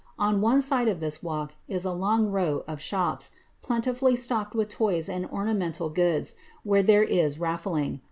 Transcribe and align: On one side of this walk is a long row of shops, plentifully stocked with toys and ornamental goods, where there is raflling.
On 0.17 0.41
one 0.41 0.61
side 0.61 0.87
of 0.87 0.99
this 0.99 1.21
walk 1.21 1.53
is 1.67 1.85
a 1.85 1.93
long 1.93 2.25
row 2.31 2.63
of 2.67 2.81
shops, 2.81 3.33
plentifully 3.61 4.15
stocked 4.15 4.55
with 4.55 4.67
toys 4.67 5.07
and 5.07 5.27
ornamental 5.27 5.89
goods, 5.91 6.33
where 6.63 6.81
there 6.81 7.03
is 7.03 7.37
raflling. 7.39 7.99